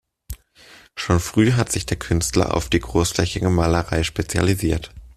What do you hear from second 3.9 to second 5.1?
spezialisiert.